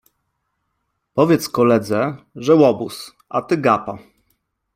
Powiedz 1.13 1.49
koledze, 1.49 2.17
że 2.35 2.55
łobuz, 2.55 3.15
a 3.29 3.41
ty 3.41 3.57
gapa. 3.57 3.97